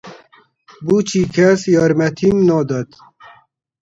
[0.85, 2.89] بۆچی کەس یارمەتیم نادات؟